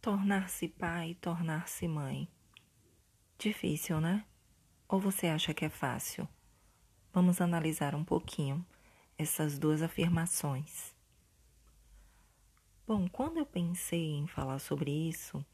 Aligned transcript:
Tornar-se 0.00 0.68
pai, 0.68 1.16
tornar-se 1.20 1.88
mãe. 1.88 2.28
Difícil, 3.36 4.00
né? 4.00 4.24
Ou 4.88 5.00
você 5.00 5.26
acha 5.26 5.52
que 5.52 5.64
é 5.64 5.68
fácil? 5.68 6.28
Vamos 7.12 7.40
analisar 7.40 7.96
um 7.96 8.04
pouquinho 8.04 8.64
essas 9.18 9.58
duas 9.58 9.82
afirmações. 9.82 10.94
Bom, 12.86 13.08
quando 13.08 13.38
eu 13.38 13.44
pensei 13.44 14.12
em 14.12 14.28
falar 14.28 14.60
sobre 14.60 14.90
isso, 14.90 15.44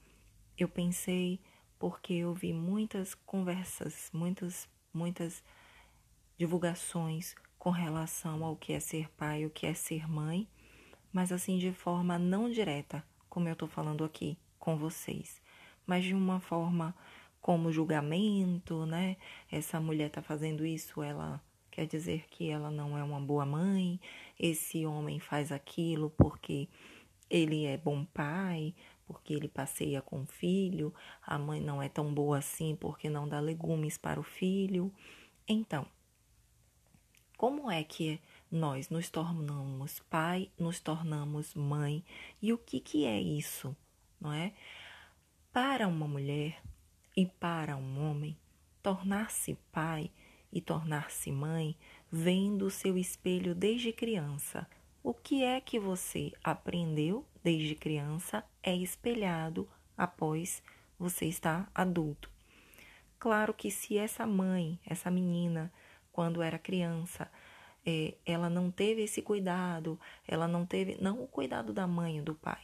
eu 0.58 0.68
pensei 0.68 1.40
porque 1.78 2.12
eu 2.12 2.34
vi 2.34 2.52
muitas 2.52 3.14
conversas, 3.14 4.10
muitas, 4.12 4.68
muitas 4.92 5.42
divulgações 6.36 7.34
com 7.58 7.70
relação 7.70 8.44
ao 8.44 8.56
que 8.56 8.74
é 8.74 8.78
ser 8.78 9.08
pai, 9.12 9.46
o 9.46 9.50
que 9.50 9.66
é 9.66 9.72
ser 9.72 10.06
mãe, 10.06 10.46
mas 11.10 11.32
assim 11.32 11.56
de 11.56 11.72
forma 11.72 12.18
não 12.18 12.50
direta, 12.50 13.02
como 13.34 13.48
eu 13.48 13.54
estou 13.54 13.66
falando 13.66 14.04
aqui 14.04 14.38
com 14.60 14.76
vocês, 14.76 15.42
mas 15.84 16.04
de 16.04 16.14
uma 16.14 16.38
forma 16.38 16.94
como 17.40 17.72
julgamento, 17.72 18.86
né? 18.86 19.16
Essa 19.50 19.80
mulher 19.80 20.06
está 20.06 20.22
fazendo 20.22 20.64
isso, 20.64 21.02
ela 21.02 21.42
quer 21.68 21.84
dizer 21.84 22.26
que 22.30 22.48
ela 22.48 22.70
não 22.70 22.96
é 22.96 23.02
uma 23.02 23.20
boa 23.20 23.44
mãe, 23.44 23.98
esse 24.38 24.86
homem 24.86 25.18
faz 25.18 25.50
aquilo 25.50 26.10
porque 26.10 26.68
ele 27.28 27.64
é 27.64 27.76
bom 27.76 28.04
pai, 28.04 28.72
porque 29.04 29.34
ele 29.34 29.48
passeia 29.48 30.00
com 30.00 30.22
o 30.22 30.26
filho, 30.26 30.94
a 31.20 31.36
mãe 31.36 31.60
não 31.60 31.82
é 31.82 31.88
tão 31.88 32.14
boa 32.14 32.38
assim 32.38 32.76
porque 32.76 33.10
não 33.10 33.28
dá 33.28 33.40
legumes 33.40 33.98
para 33.98 34.20
o 34.20 34.22
filho. 34.22 34.92
Então, 35.48 35.84
como 37.36 37.68
é 37.68 37.82
que 37.82 38.20
nós 38.54 38.88
nos 38.88 39.10
tornamos 39.10 39.98
pai, 40.08 40.48
nos 40.56 40.78
tornamos 40.78 41.54
mãe 41.54 42.04
e 42.40 42.52
o 42.52 42.58
que, 42.58 42.78
que 42.78 43.04
é 43.04 43.20
isso, 43.20 43.76
não 44.20 44.32
é? 44.32 44.52
Para 45.52 45.88
uma 45.88 46.06
mulher 46.06 46.62
e 47.16 47.26
para 47.26 47.76
um 47.76 48.08
homem, 48.08 48.38
tornar-se 48.80 49.58
pai 49.72 50.08
e 50.52 50.60
tornar-se 50.60 51.32
mãe 51.32 51.76
vem 52.10 52.56
do 52.56 52.70
seu 52.70 52.96
espelho 52.96 53.56
desde 53.56 53.92
criança. 53.92 54.68
O 55.02 55.12
que 55.12 55.42
é 55.42 55.60
que 55.60 55.80
você 55.80 56.32
aprendeu 56.42 57.26
desde 57.42 57.74
criança 57.74 58.44
é 58.62 58.74
espelhado 58.74 59.68
após 59.98 60.62
você 60.96 61.26
estar 61.26 61.68
adulto. 61.74 62.30
Claro 63.18 63.52
que 63.52 63.68
se 63.68 63.98
essa 63.98 64.24
mãe, 64.24 64.78
essa 64.86 65.10
menina, 65.10 65.72
quando 66.12 66.40
era 66.40 66.56
criança, 66.56 67.28
é, 67.86 68.14
ela 68.24 68.48
não 68.48 68.70
teve 68.70 69.02
esse 69.02 69.20
cuidado, 69.22 69.98
ela 70.26 70.48
não 70.48 70.64
teve, 70.64 70.96
não 71.00 71.22
o 71.22 71.26
cuidado 71.26 71.72
da 71.72 71.86
mãe 71.86 72.18
e 72.18 72.22
do 72.22 72.34
pai. 72.34 72.62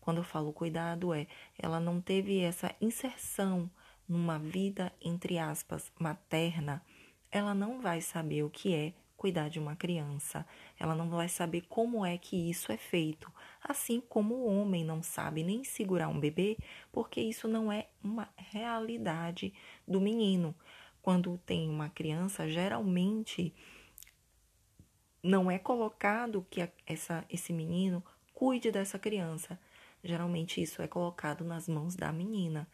Quando 0.00 0.18
eu 0.18 0.24
falo 0.24 0.52
cuidado, 0.52 1.14
é 1.14 1.26
ela 1.58 1.78
não 1.78 2.00
teve 2.00 2.40
essa 2.40 2.74
inserção 2.80 3.70
numa 4.08 4.38
vida, 4.38 4.92
entre 5.00 5.38
aspas, 5.38 5.92
materna, 5.98 6.82
ela 7.30 7.54
não 7.54 7.80
vai 7.80 8.00
saber 8.00 8.42
o 8.42 8.50
que 8.50 8.74
é 8.74 8.92
cuidar 9.16 9.48
de 9.48 9.60
uma 9.60 9.76
criança, 9.76 10.44
ela 10.76 10.96
não 10.96 11.08
vai 11.08 11.28
saber 11.28 11.62
como 11.68 12.04
é 12.04 12.18
que 12.18 12.50
isso 12.50 12.72
é 12.72 12.76
feito, 12.76 13.32
assim 13.62 14.00
como 14.00 14.34
o 14.34 14.46
homem 14.46 14.84
não 14.84 15.00
sabe 15.00 15.44
nem 15.44 15.62
segurar 15.62 16.08
um 16.08 16.18
bebê, 16.18 16.58
porque 16.90 17.20
isso 17.20 17.46
não 17.46 17.70
é 17.70 17.86
uma 18.02 18.28
realidade 18.36 19.54
do 19.86 20.00
menino. 20.00 20.52
Quando 21.00 21.38
tem 21.38 21.70
uma 21.70 21.88
criança, 21.88 22.48
geralmente 22.48 23.54
não 25.22 25.50
é 25.50 25.58
colocado 25.58 26.46
que 26.50 26.68
essa, 26.86 27.24
esse 27.30 27.52
menino 27.52 28.02
cuide 28.34 28.70
dessa 28.70 28.98
criança. 28.98 29.58
Geralmente 30.02 30.60
isso 30.60 30.82
é 30.82 30.88
colocado 30.88 31.44
nas 31.44 31.68
mãos 31.68 31.94
da 31.94 32.12
menina, 32.12 32.68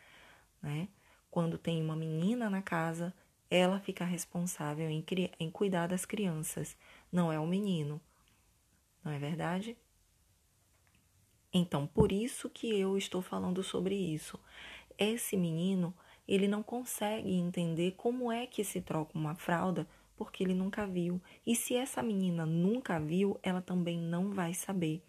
né? 0.62 0.88
Quando 1.30 1.58
tem 1.58 1.82
uma 1.82 1.94
menina 1.94 2.48
na 2.48 2.62
casa, 2.62 3.14
ela 3.50 3.78
fica 3.78 4.04
responsável 4.04 4.88
em, 4.88 5.04
em 5.38 5.50
cuidar 5.50 5.86
das 5.86 6.06
crianças, 6.06 6.76
não 7.12 7.31
é 7.31 7.38
o 7.38 7.47
menino. 7.47 8.00
Não 9.04 9.12
é 9.12 9.19
verdade? 9.19 9.76
Então, 11.53 11.86
por 11.86 12.12
isso 12.12 12.48
que 12.48 12.78
eu 12.78 12.97
estou 12.97 13.22
falando 13.22 13.62
sobre 13.62 13.94
isso. 13.94 14.38
Esse 14.98 15.36
menino, 15.36 15.94
ele 16.26 16.48
não 16.48 16.62
consegue 16.62 17.32
entender 17.32 17.92
como 17.92 18.30
é 18.32 18.47
que 18.47 18.65
se 18.65 18.80
troca 18.80 19.16
uma 19.16 19.34
fralda 19.34 19.86
porque 20.18 20.42
ele 20.42 20.52
nunca 20.52 20.84
viu. 20.84 21.22
E 21.46 21.54
se 21.54 21.76
essa 21.76 22.02
menina 22.02 22.44
nunca 22.44 22.98
viu, 22.98 23.38
ela 23.42 23.62
também 23.62 23.98
não 23.98 24.32
vai 24.32 24.52
saber. 24.52 25.00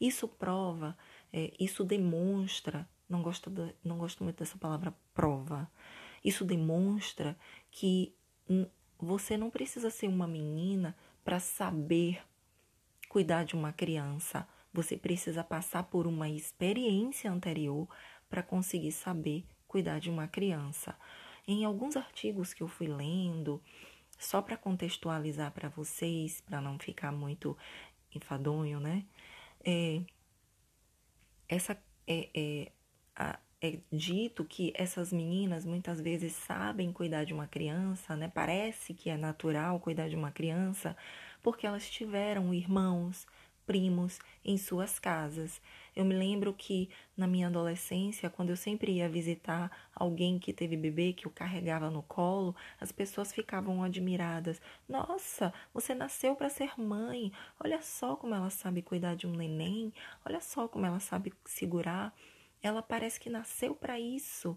Isso 0.00 0.28
prova, 0.28 0.96
é, 1.32 1.52
isso 1.58 1.84
demonstra, 1.84 2.88
não 3.08 3.22
gosto, 3.22 3.50
de, 3.50 3.74
não 3.82 3.98
gosto 3.98 4.22
muito 4.22 4.38
dessa 4.38 4.56
palavra 4.56 4.94
prova, 5.12 5.68
isso 6.24 6.44
demonstra 6.44 7.36
que 7.70 8.14
você 8.98 9.36
não 9.36 9.50
precisa 9.50 9.90
ser 9.90 10.08
uma 10.08 10.26
menina 10.26 10.96
para 11.24 11.40
saber 11.40 12.22
cuidar 13.08 13.44
de 13.44 13.54
uma 13.54 13.72
criança. 13.72 14.46
Você 14.72 14.96
precisa 14.96 15.42
passar 15.42 15.84
por 15.84 16.06
uma 16.06 16.28
experiência 16.28 17.30
anterior 17.30 17.88
para 18.28 18.42
conseguir 18.42 18.92
saber 18.92 19.44
cuidar 19.66 19.98
de 19.98 20.10
uma 20.10 20.28
criança. 20.28 20.96
Em 21.46 21.64
alguns 21.64 21.96
artigos 21.96 22.52
que 22.52 22.62
eu 22.62 22.68
fui 22.68 22.88
lendo, 22.88 23.62
só 24.18 24.40
para 24.42 24.56
contextualizar 24.56 25.52
para 25.52 25.68
vocês, 25.68 26.40
para 26.40 26.60
não 26.60 26.78
ficar 26.78 27.12
muito 27.12 27.56
enfadonho, 28.14 28.80
né? 28.80 29.04
É, 29.64 30.00
essa 31.48 31.76
é, 32.06 32.28
é, 32.34 32.72
a, 33.14 33.38
é 33.60 33.78
dito 33.90 34.44
que 34.44 34.72
essas 34.76 35.12
meninas 35.12 35.64
muitas 35.64 36.00
vezes 36.00 36.32
sabem 36.32 36.92
cuidar 36.92 37.24
de 37.24 37.34
uma 37.34 37.46
criança, 37.46 38.16
né? 38.16 38.28
Parece 38.28 38.94
que 38.94 39.10
é 39.10 39.16
natural 39.16 39.80
cuidar 39.80 40.08
de 40.08 40.16
uma 40.16 40.30
criança, 40.30 40.96
porque 41.42 41.66
elas 41.66 41.88
tiveram 41.88 42.52
irmãos, 42.54 43.26
primos 43.66 44.18
em 44.44 44.56
suas 44.56 44.98
casas. 44.98 45.60
Eu 45.94 46.04
me 46.04 46.14
lembro 46.14 46.54
que 46.54 46.88
na 47.16 47.26
minha 47.26 47.48
adolescência, 47.48 48.30
quando 48.30 48.50
eu 48.50 48.56
sempre 48.56 48.92
ia 48.92 49.08
visitar 49.08 49.70
alguém 49.94 50.38
que 50.38 50.52
teve 50.52 50.76
bebê 50.76 51.12
que 51.12 51.26
eu 51.26 51.30
carregava 51.30 51.90
no 51.90 52.02
colo, 52.02 52.54
as 52.80 52.92
pessoas 52.92 53.32
ficavam 53.32 53.82
admiradas. 53.82 54.60
Nossa, 54.88 55.52
você 55.74 55.94
nasceu 55.94 56.36
para 56.36 56.48
ser 56.48 56.78
mãe. 56.78 57.32
Olha 57.58 57.82
só 57.82 58.14
como 58.14 58.34
ela 58.34 58.50
sabe 58.50 58.82
cuidar 58.82 59.16
de 59.16 59.26
um 59.26 59.32
neném. 59.32 59.92
Olha 60.24 60.40
só 60.40 60.68
como 60.68 60.86
ela 60.86 61.00
sabe 61.00 61.32
segurar. 61.44 62.14
Ela 62.62 62.82
parece 62.82 63.18
que 63.18 63.28
nasceu 63.28 63.74
para 63.74 63.98
isso. 63.98 64.56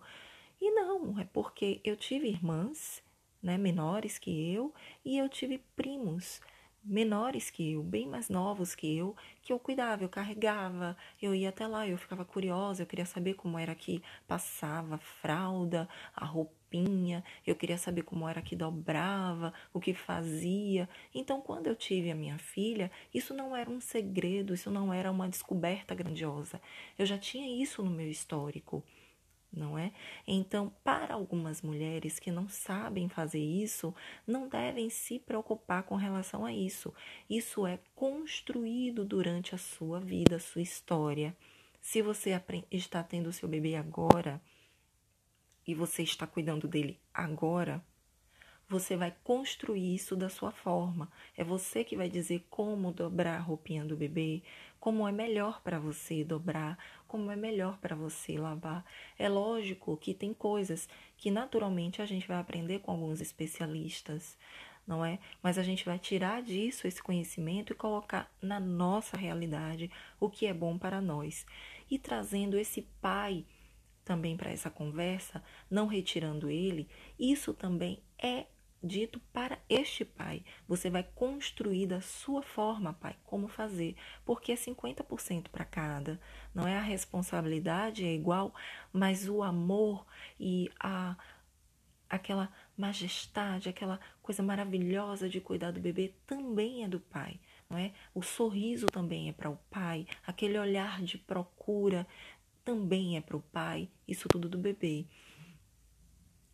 E 0.62 0.72
não, 0.72 1.19
é 1.19 1.24
porque 1.24 1.80
eu 1.84 1.96
tive 1.96 2.28
irmãs, 2.28 3.02
né, 3.42 3.58
menores 3.58 4.19
que 4.19 4.53
eu, 4.53 4.74
e 5.06 5.18
eu 5.18 5.30
tive 5.30 5.59
primos 5.75 6.42
menores 6.84 7.50
que 7.50 7.73
eu, 7.73 7.84
bem 7.84 8.07
mais 8.07 8.29
novos 8.29 8.73
que 8.75 8.97
eu, 8.97 9.16
que 9.41 9.51
eu 9.51 9.59
cuidava, 9.59 10.03
eu 10.03 10.09
carregava, 10.09 10.95
eu 11.22 11.34
ia 11.35 11.50
até 11.50 11.67
lá, 11.67 11.88
eu 11.88 11.97
ficava 11.97 12.25
curiosa, 12.25 12.84
eu 12.84 12.88
queria 12.88 13.06
saber 13.06 13.34
como 13.35 13.57
era 13.59 13.75
que 13.75 14.01
passava 14.28 14.95
a 14.95 14.97
fralda, 14.97 15.88
a 16.16 16.25
roupinha, 16.25 17.23
eu 17.45 17.56
queria 17.56 17.78
saber 17.78 18.03
como 18.03 18.28
era 18.28 18.41
que 18.41 18.56
dobrava, 18.56 19.53
o 19.73 19.79
que 19.79 19.94
fazia. 19.94 20.88
Então, 21.13 21.41
quando 21.41 21.68
eu 21.68 21.75
tive 21.75 22.12
a 22.12 22.16
minha 22.16 22.38
filha, 22.38 22.91
isso 23.13 23.34
não 23.34 23.56
era 23.56 23.69
um 23.69 23.81
segredo, 23.81 24.53
isso 24.53 24.72
não 24.72 24.94
era 24.94 25.12
uma 25.12 25.29
descoberta 25.29 25.94
grandiosa. 25.95 26.62
Eu 26.97 27.06
já 27.06 27.18
tinha 27.18 27.62
isso 27.62 27.84
no 27.84 27.91
meu 27.91 28.09
histórico 28.09 28.84
não 29.52 29.78
é? 29.78 29.92
Então, 30.28 30.72
para 30.84 31.14
algumas 31.14 31.62
mulheres 31.62 32.20
que 32.20 32.32
não 32.32 32.48
sabem 32.48 33.10
fazer 33.10 33.40
isso, 33.40 33.94
não 34.26 34.48
devem 34.48 34.90
se 34.90 35.20
preocupar 35.20 35.84
com 35.84 35.96
relação 35.96 36.46
a 36.46 36.54
isso. 36.54 36.94
Isso 37.30 37.66
é 37.66 37.80
construído 37.96 39.04
durante 39.04 39.56
a 39.56 39.58
sua 39.58 40.00
vida, 40.00 40.36
a 40.36 40.40
sua 40.40 40.62
história. 40.62 41.36
Se 41.82 42.02
você 42.02 42.40
está 42.72 43.04
tendo 43.04 43.34
seu 43.34 43.50
bebê 43.50 43.75
agora 43.75 44.42
e 45.66 45.74
você 45.74 46.04
está 46.04 46.28
cuidando 46.28 46.68
dele 46.68 47.00
agora, 47.13 47.84
você 48.69 48.95
vai 48.95 49.13
construir 49.24 49.95
isso 49.95 50.16
da 50.16 50.30
sua 50.30 50.51
forma. 50.51 51.12
É 51.36 51.44
você 51.44 51.83
que 51.83 51.98
vai 51.98 52.07
dizer 52.07 52.45
como 52.51 52.92
dobrar 52.92 53.38
a 53.38 53.42
roupinha 53.42 53.83
do 53.83 53.98
bebê, 53.98 54.44
como 54.80 55.07
é 55.07 55.12
melhor 55.12 55.60
para 55.62 55.80
você 55.80 56.24
dobrar, 56.24 56.77
como 57.07 57.31
é 57.31 57.36
melhor 57.36 57.80
para 57.80 57.95
você 57.95 58.38
lavar. 58.38 58.86
É 59.18 59.27
lógico 59.27 59.98
que 59.98 60.13
tem 60.13 60.36
coisas 60.36 60.88
que 61.18 61.31
naturalmente 61.31 62.00
a 62.01 62.06
gente 62.06 62.27
vai 62.27 62.38
aprender 62.38 62.80
com 62.80 62.92
alguns 62.92 63.19
especialistas, 63.19 64.38
não 64.86 65.04
é? 65.04 65.18
Mas 65.42 65.57
a 65.57 65.63
gente 65.63 65.83
vai 65.83 65.98
tirar 65.98 66.44
disso 66.44 66.88
esse 66.88 67.01
conhecimento 67.01 67.74
e 67.74 67.75
colocar 67.75 68.31
na 68.39 68.60
nossa 68.60 69.18
realidade 69.18 69.89
o 70.19 70.30
que 70.30 70.45
é 70.45 70.54
bom 70.54 70.77
para 70.77 71.01
nós. 71.01 71.44
E 71.89 71.98
trazendo 71.98 72.56
esse 72.56 72.83
pai 73.01 73.45
também 74.06 74.38
para 74.38 74.51
essa 74.51 74.69
conversa, 74.69 75.44
não 75.69 75.88
retirando 75.88 76.50
ele, 76.50 76.88
isso 77.19 77.54
também 77.54 78.01
é 78.18 78.45
dito 78.81 79.20
para 79.34 79.60
este 79.70 80.04
pai. 80.06 80.44
Você 80.68 80.90
vai 80.90 81.04
construir 81.04 81.88
da 81.88 82.02
sua 82.02 82.42
forma, 82.42 82.94
pai, 82.94 83.16
como 83.24 83.48
fazer, 83.48 83.96
porque 84.26 84.52
é 84.52 84.56
50% 84.56 85.50
para 85.50 85.66
cada. 85.66 86.20
Não 86.54 86.68
é 86.68 86.78
a 86.78 86.81
responsabilidade 86.81 88.06
é 88.06 88.14
igual, 88.14 88.54
mas 88.92 89.28
o 89.28 89.44
amor 89.44 90.06
e 90.40 90.70
a 90.80 91.16
aquela 92.10 92.52
majestade, 92.76 93.70
aquela 93.70 94.00
coisa 94.22 94.42
maravilhosa 94.42 95.30
de 95.30 95.40
cuidar 95.40 95.72
do 95.72 95.80
bebê 95.80 96.16
também 96.26 96.84
é 96.84 96.88
do 96.88 97.00
pai, 97.00 97.40
não 97.70 97.78
é? 97.78 97.94
O 98.16 98.24
sorriso 98.24 98.88
também 98.88 99.30
é 99.30 99.31
para 99.31 99.50
o 99.50 99.58
pai, 99.70 100.08
aquele 100.26 100.58
olhar 100.58 101.04
de 101.04 101.20
procura 101.20 102.08
também 102.66 103.16
é 103.16 103.22
para 103.22 103.38
o 103.38 103.42
pai, 103.42 103.90
isso 104.08 104.28
tudo 104.28 104.50
do 104.50 104.58
bebê. 104.58 105.06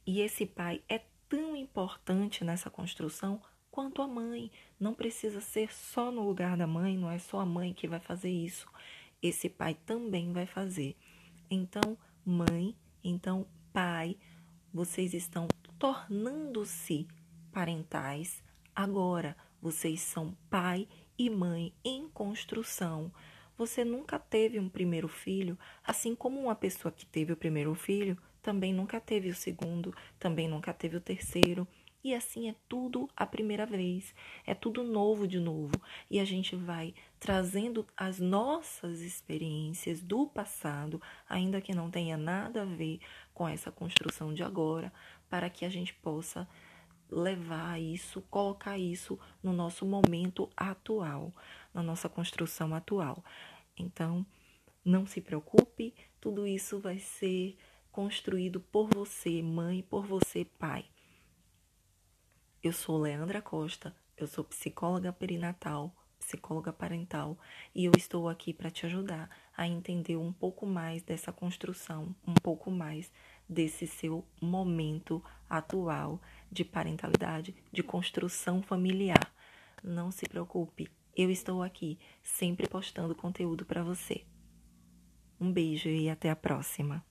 E 0.06 0.22
esse 0.22 0.46
pai 0.46 0.84
é 0.88 1.02
tão 1.36 1.54
importante 1.54 2.46
nessa 2.46 2.70
construção 2.70 3.42
quanto 3.70 4.02
a 4.02 4.08
mãe. 4.08 4.50
Não 4.80 4.94
precisa 4.94 5.42
ser 5.42 5.74
só 5.74 6.10
no 6.10 6.26
lugar 6.26 6.56
da 6.56 6.66
mãe, 6.66 6.98
não 6.98 7.12
é 7.12 7.20
só 7.20 7.42
a 7.42 7.46
mãe 7.46 7.74
que 7.74 7.90
vai 7.90 8.00
fazer 8.00 8.30
isso. 8.30 8.66
Esse 9.22 9.50
pai 9.50 9.74
também 9.86 10.32
vai 10.32 10.46
fazer. 10.46 10.96
Então, 11.52 11.98
mãe, 12.24 12.74
então 13.04 13.46
pai, 13.74 14.18
vocês 14.74 15.14
estão 15.14 15.50
tornando-se 15.78 17.06
parentais 17.52 18.42
agora. 18.74 19.36
Vocês 19.62 20.00
são 20.00 20.38
pai 20.50 20.88
e 21.18 21.30
mãe 21.30 21.74
em 21.84 22.08
construção. 22.08 23.12
Você 23.58 23.84
nunca 23.84 24.18
teve 24.18 24.58
um 24.58 24.70
primeiro 24.70 25.10
filho, 25.10 25.60
assim 25.84 26.16
como 26.16 26.40
uma 26.40 26.56
pessoa 26.56 26.94
que 26.94 27.06
teve 27.06 27.34
o 27.34 27.38
primeiro 27.38 27.76
filho 27.76 28.18
também 28.46 28.72
nunca 28.72 29.02
teve 29.02 29.30
o 29.30 29.34
segundo, 29.34 29.92
também 30.20 30.48
nunca 30.48 30.72
teve 30.72 30.96
o 30.96 31.02
terceiro. 31.02 31.68
E 32.04 32.14
assim 32.14 32.48
é 32.48 32.56
tudo 32.70 33.10
a 33.18 33.26
primeira 33.26 33.66
vez, 33.66 34.14
é 34.46 34.54
tudo 34.54 34.84
novo 34.84 35.28
de 35.28 35.40
novo. 35.40 35.74
E 36.12 36.20
a 36.20 36.26
gente 36.26 36.56
vai 36.56 36.94
trazendo 37.20 37.88
as 37.98 38.20
nossas 38.20 39.02
experiências 39.02 40.00
do 40.00 40.28
passado, 40.28 41.02
ainda 41.28 41.60
que 41.60 41.74
não 41.74 41.90
tenha 41.90 42.18
nada 42.18 42.62
a 42.62 42.66
ver 42.66 43.00
com 43.34 43.48
essa 43.48 43.72
construção 43.72 44.32
de 44.32 44.44
agora, 44.44 44.94
para 45.28 45.50
que 45.50 45.66
a 45.66 45.70
gente 45.70 45.96
possa 45.96 46.48
levar 47.10 47.82
isso, 47.82 48.22
colocar 48.30 48.78
isso 48.78 49.18
no 49.42 49.52
nosso 49.52 49.88
momento 49.88 50.48
atual, 50.56 51.34
na 51.74 51.82
nossa 51.82 52.08
construção 52.08 52.76
atual. 52.76 53.26
Então, 53.76 54.24
não 54.86 55.08
se 55.08 55.20
preocupe, 55.20 55.96
tudo 56.22 56.46
isso 56.46 56.80
vai 56.80 57.00
ser 57.00 57.58
construído 57.96 58.60
por 58.60 58.90
você, 58.94 59.42
mãe, 59.42 59.82
por 59.82 60.06
você, 60.06 60.44
pai. 60.44 60.84
Eu 62.62 62.74
sou 62.74 62.98
Leandra 62.98 63.42
Costa, 63.42 63.96
eu 64.18 64.28
sou 64.28 64.44
psicóloga 64.44 65.14
perinatal, 65.14 65.96
psicóloga 66.20 66.74
parental, 66.74 67.40
e 67.74 67.86
eu 67.86 67.94
estou 67.96 68.28
aqui 68.28 68.54
para 68.54 68.70
te 68.70 68.86
ajudar 68.86 69.30
a 69.56 69.66
entender 69.66 70.18
um 70.18 70.34
pouco 70.34 70.66
mais 70.66 71.04
dessa 71.04 71.32
construção, 71.32 72.14
um 72.28 72.34
pouco 72.34 72.70
mais 72.70 73.10
desse 73.48 73.88
seu 73.88 74.28
momento 74.42 75.24
atual 75.50 76.22
de 76.52 76.66
parentalidade, 76.66 77.56
de 77.72 77.82
construção 77.82 78.62
familiar. 78.62 79.34
Não 79.82 80.12
se 80.12 80.28
preocupe, 80.28 80.92
eu 81.16 81.32
estou 81.32 81.64
aqui 81.64 81.98
sempre 82.22 82.68
postando 82.68 83.16
conteúdo 83.16 83.64
para 83.66 83.86
você. 83.86 84.26
Um 85.40 85.50
beijo 85.50 85.88
e 85.88 86.10
até 86.10 86.30
a 86.30 86.36
próxima. 86.36 87.02